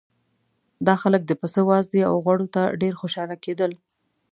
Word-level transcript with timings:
دا 0.87 0.95
خلک 1.01 1.21
د 1.25 1.31
پسه 1.41 1.61
وازدې 1.69 2.01
او 2.09 2.15
غوړو 2.23 2.47
ته 2.55 2.61
ډېر 2.81 2.93
خوشاله 3.01 3.35
کېدل. 3.45 3.71